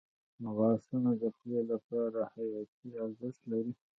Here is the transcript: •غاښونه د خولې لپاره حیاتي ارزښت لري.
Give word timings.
•غاښونه 0.55 1.11
د 1.21 1.23
خولې 1.35 1.61
لپاره 1.71 2.19
حیاتي 2.33 2.89
ارزښت 3.03 3.41
لري. 3.51 3.73